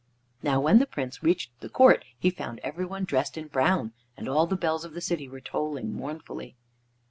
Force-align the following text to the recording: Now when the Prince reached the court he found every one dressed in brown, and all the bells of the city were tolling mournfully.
Now 0.41 0.59
when 0.59 0.79
the 0.79 0.87
Prince 0.87 1.21
reached 1.21 1.51
the 1.59 1.69
court 1.69 2.03
he 2.17 2.31
found 2.31 2.59
every 2.63 2.85
one 2.87 3.03
dressed 3.03 3.37
in 3.37 3.49
brown, 3.49 3.93
and 4.17 4.27
all 4.27 4.47
the 4.47 4.55
bells 4.55 4.83
of 4.83 4.95
the 4.95 4.99
city 4.99 5.29
were 5.29 5.41
tolling 5.41 5.93
mournfully. 5.93 6.55